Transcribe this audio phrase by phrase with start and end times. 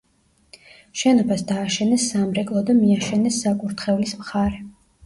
[1.01, 4.69] შენობას დააშენეს სამრეკლო და მიაშენეს საკურთხევლის მხარე.